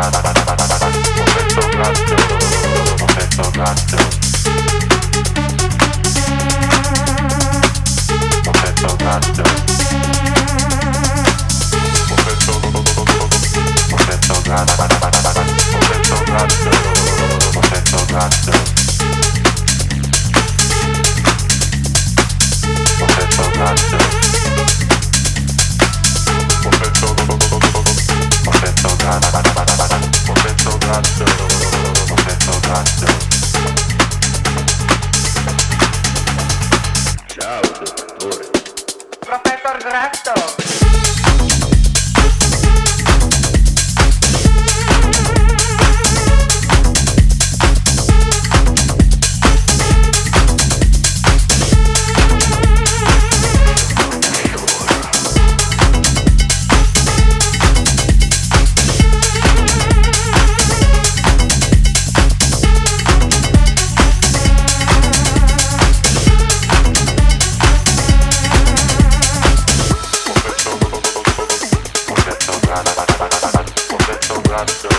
Perfecto. 0.00 0.40
Ciao, 37.26 37.60
dottore. 37.62 38.50
Professor 39.20 39.78
Grasso. 39.78 40.59
got 74.60 74.82
the 74.82 74.89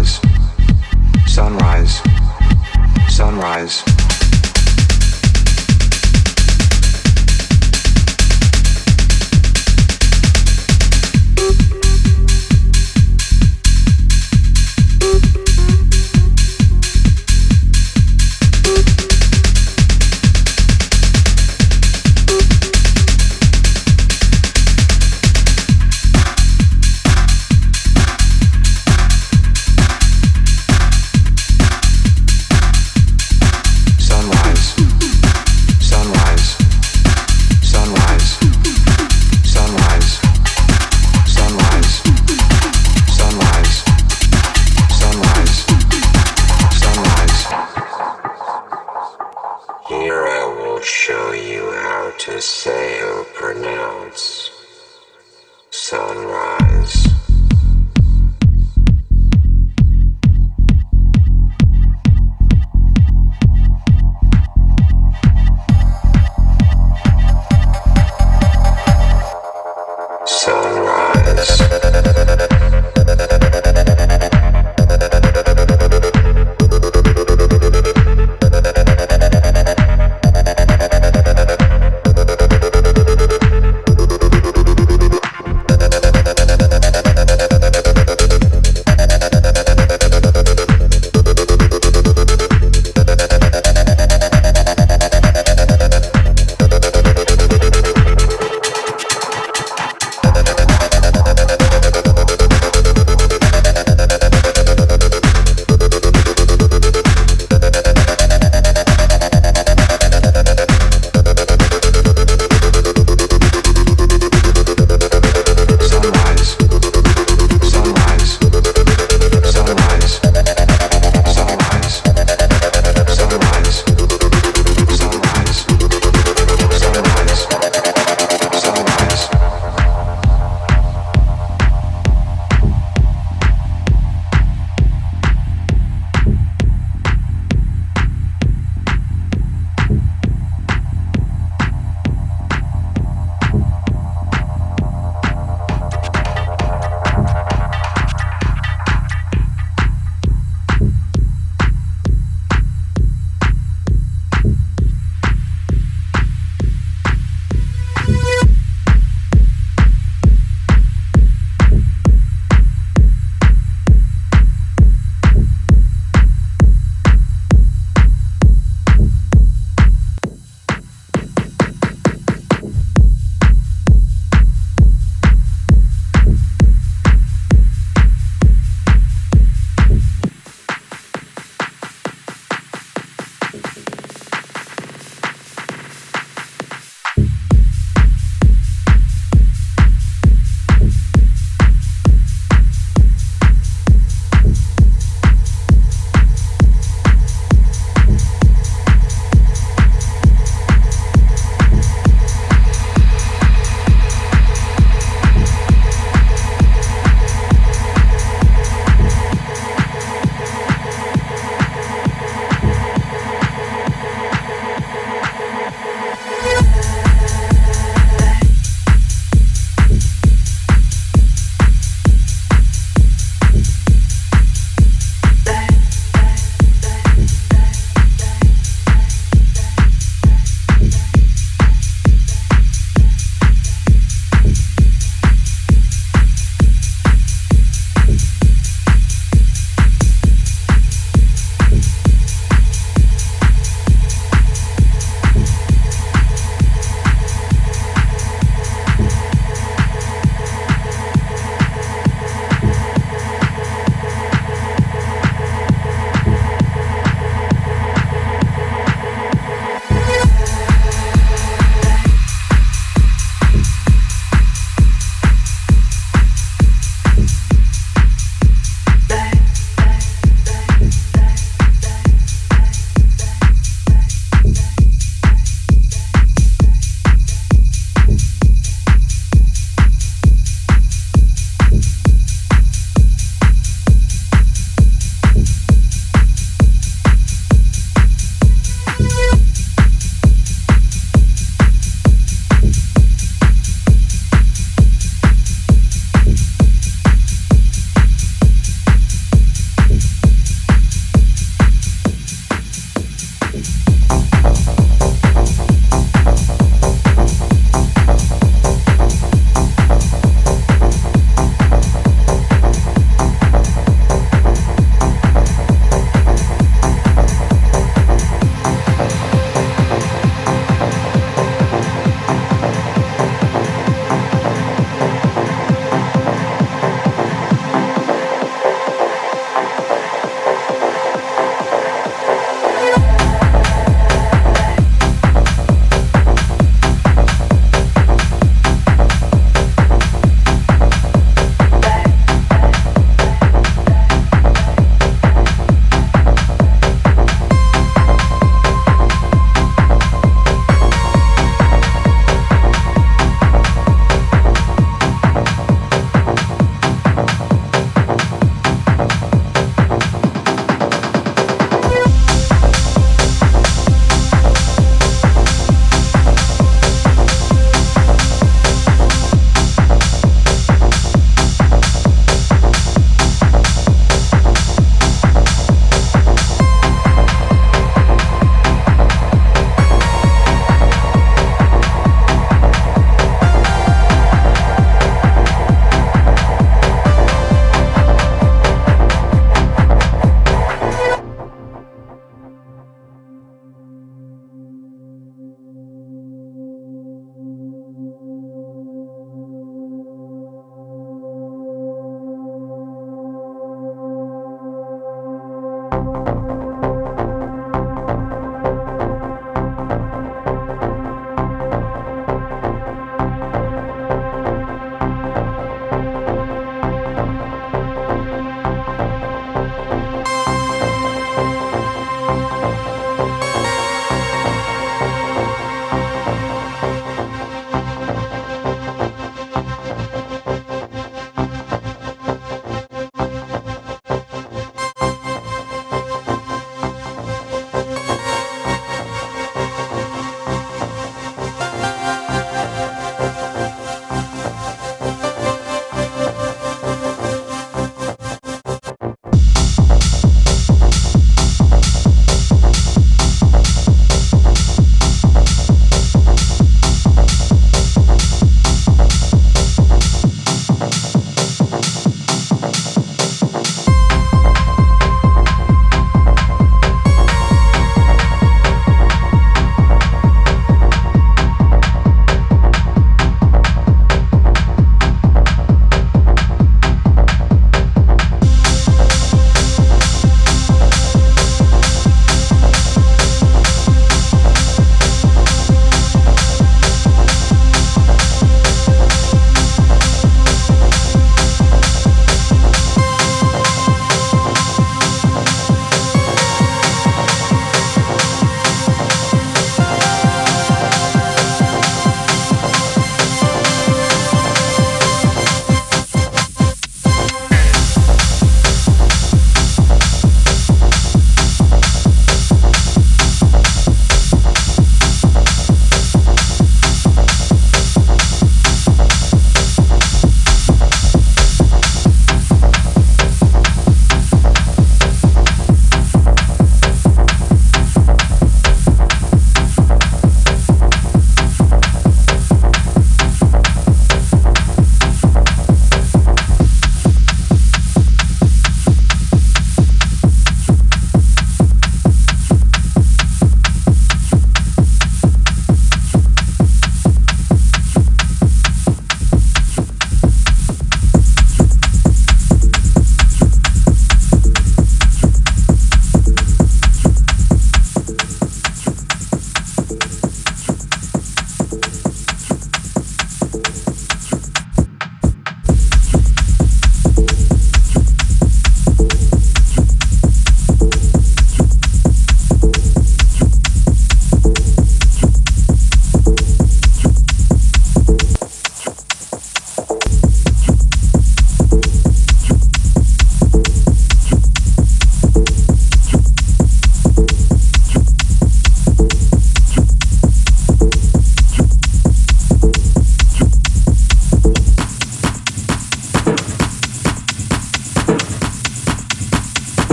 sunrise, 0.00 0.20
sunrise, 1.26 2.00
sunrise. 3.10 3.99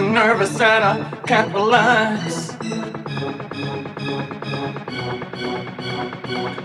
Nervous 0.00 0.60
and 0.60 0.84
I 0.84 1.10
can't 1.26 1.54
relax. 1.54 2.50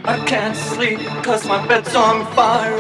I 0.04 0.24
can't 0.26 0.56
sleep 0.56 1.00
cause 1.24 1.48
my 1.48 1.66
bed's 1.68 1.96
on 1.96 2.26
fire. 2.34 2.78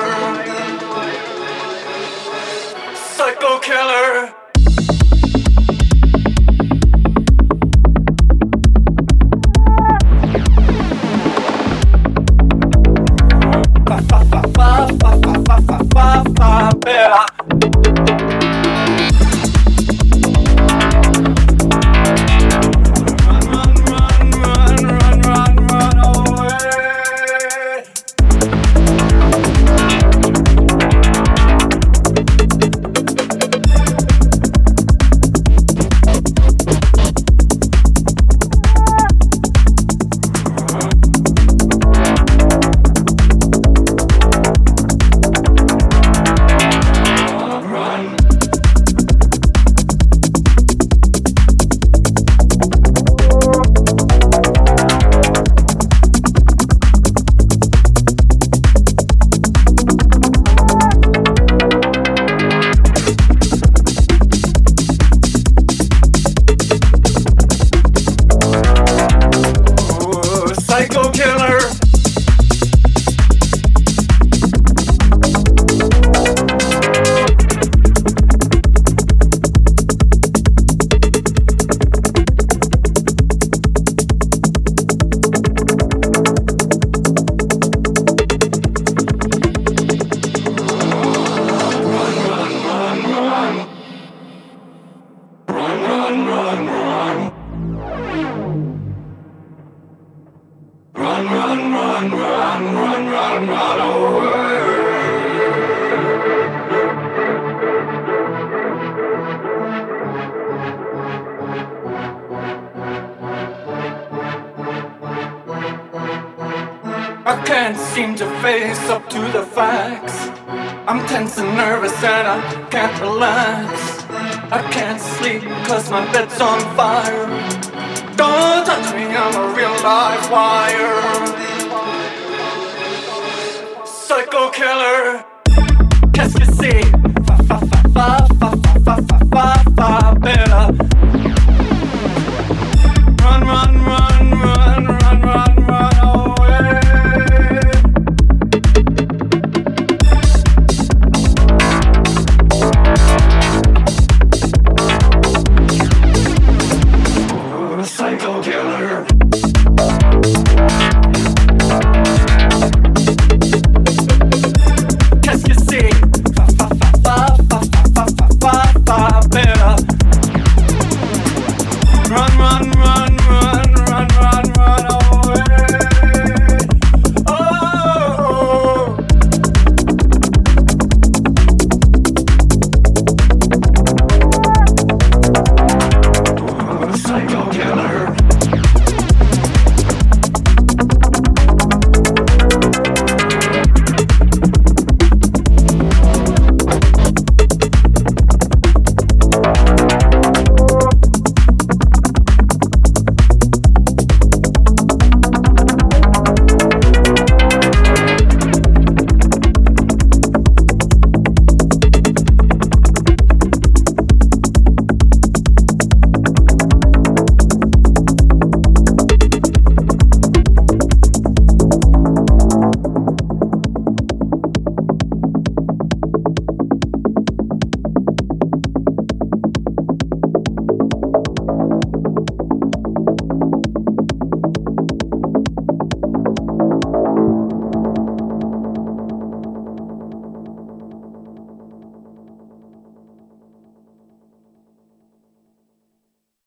Psycho 2.96 3.60
killer. 3.60 4.37